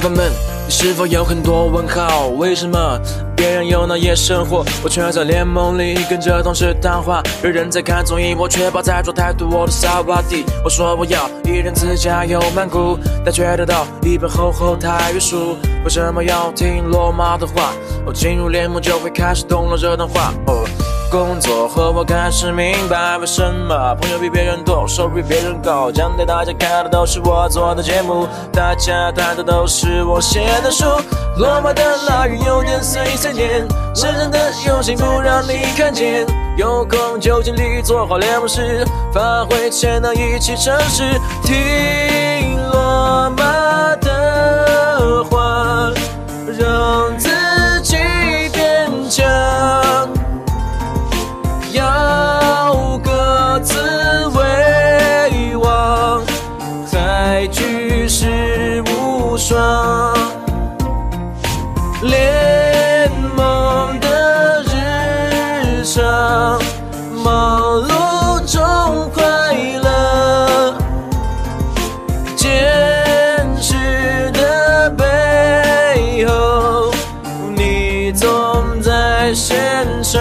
[0.00, 0.32] 粉们，
[0.66, 2.28] 你是否有很多问号？
[2.38, 2.98] 为什么
[3.36, 7.22] 别人有那夜生活，我却在联盟里跟着同事谈话？
[7.42, 10.44] 别人在看综艺，我却泡在做态度我的沙发地。
[10.64, 15.56] 我说我要一人自驾游曼谷，但却得到一本厚厚泰语书。
[15.84, 17.72] 为什么要听罗马的话？
[18.06, 20.32] 我进入联盟就会开始懂了这段话。
[20.46, 20.64] 哦。
[21.10, 25.90] 工作后我开始明白，为什么朋友比别人多，收入比别人高。
[25.90, 30.84] 讲给大家看的都是我做的节目，大家谈的都是我写的书。
[31.36, 34.38] 罗马的腊雨有点碎碎念，深深的
[34.68, 36.24] 用心不让你看见。
[36.56, 41.02] 有空就尽力做好联盟事，发挥潜能一起城市。
[41.42, 44.69] 听罗马的
[79.34, 80.20] 先生。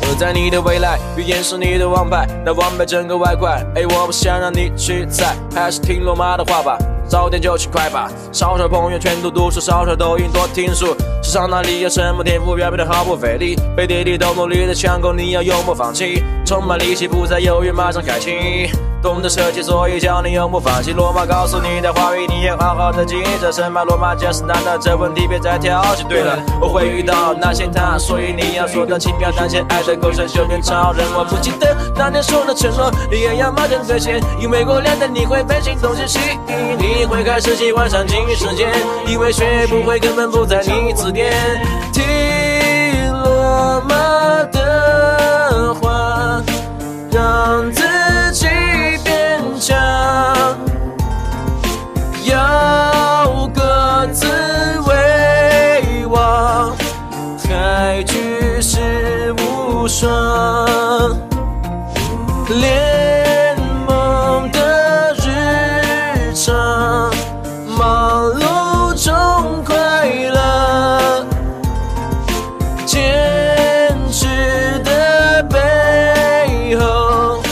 [0.00, 6.78] 我在你的未来，预言是你的王牌，那王牌整个外快，哎，我不想让你去猜，还是听罗马的话吧。
[7.06, 10.96] 早点就去快吧，少少朋友全都读书，少刷抖音多听书。
[11.22, 18.70] 世上哪里有什么天赋，表面的毫不费力，背地里都努力的强攻，你要永不放弃，充满力气，不再犹豫，马上开启。
[19.04, 20.94] 懂得设计，所以叫你永不放弃。
[20.94, 23.52] 罗马告诉你的话语，你也好好的记着。
[23.52, 26.06] 神马罗马就是难的，这问题别再挑剔。
[26.08, 31.04] 对了，我会遇到那些他，所以你要说的轻描淡写，爱的够深，修炼超人。
[31.14, 36.18] 我不记得那年说的承诺，你也要马上兑现，因为过两天你会被新东西吸
[36.48, 38.72] 引，你会开始喜欢上金世界，
[39.06, 41.30] 因为学不会，根本不在你字典。
[41.92, 45.18] 听罗马的
[59.84, 60.08] 无双。
[62.48, 63.54] 联
[63.86, 67.12] 盟的日常，
[67.78, 71.26] 忙碌中快乐，
[72.86, 74.26] 坚持
[74.84, 77.42] 的背后，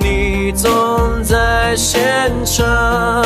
[0.00, 3.22] 你总在现场。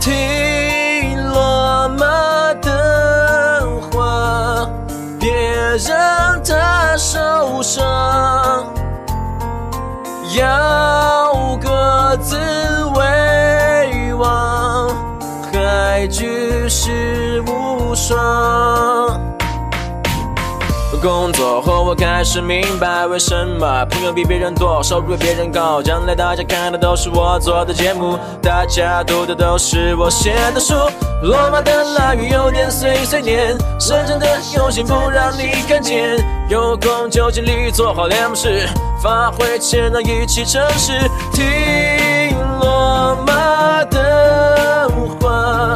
[0.00, 4.66] 听罗马的话，
[5.20, 5.30] 别
[5.86, 6.13] 让
[7.04, 7.84] 受伤。
[10.36, 12.34] 要各自
[12.96, 14.88] 为王，
[15.52, 18.73] 还举世无双。
[21.04, 25.82] 工作后我开始明白，为什么朋友比别人多，收入比别人高。
[25.82, 30.72] 将来大家看的都是我做的节目，大家读的都是我写的书。
[31.22, 34.26] 罗马的腊雨有点碎碎念，深深的
[34.56, 36.16] 用心不让你看见。
[36.48, 38.66] 有空就尽力做好联盟事，
[39.02, 40.92] 发挥潜能一起成事。
[41.34, 44.88] 听罗马的
[45.20, 45.73] 话，